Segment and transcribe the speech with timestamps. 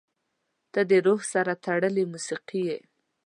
[0.73, 2.77] •ته د روح سره تړلې موسیقي یې.